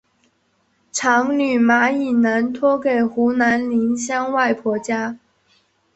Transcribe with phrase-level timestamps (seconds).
[0.91, 5.19] 长女马以南托给湖南宁乡外婆家。